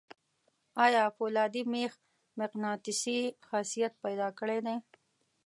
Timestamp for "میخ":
1.71-1.93